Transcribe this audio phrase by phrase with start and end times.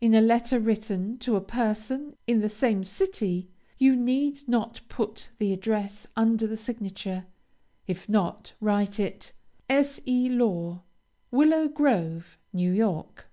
[0.00, 5.30] In a letter written to a person in the same city, you need not put
[5.38, 7.26] the address under the signature;
[7.88, 9.32] if not, write it
[9.68, 10.00] S.
[10.06, 10.28] E.
[10.28, 10.82] LAW,
[11.32, 13.26] WILLOW GROVE, NEW YORK.